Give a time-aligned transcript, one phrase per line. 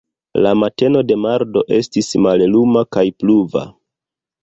[0.45, 3.67] La mateno de mardo estis malluma kaj pluva.